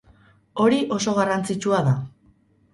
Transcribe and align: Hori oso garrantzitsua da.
Hori 0.63 0.79
oso 0.97 1.15
garrantzitsua 1.19 1.85
da. 1.91 1.97